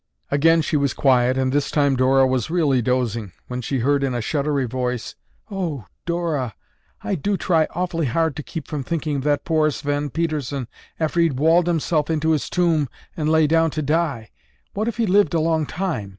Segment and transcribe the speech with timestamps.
[0.31, 4.15] Again she was quiet and this time Dora was really dozing when she heard in
[4.15, 5.13] a shuddery voice,
[5.51, 6.55] "Oh oo, Dora,
[7.03, 10.67] I do try awfully hard to keep from thinking of that poor Sven Pedersen
[10.99, 14.31] after he'd walled himself into his tomb and lay down to die.
[14.73, 16.09] What if he lived a long time.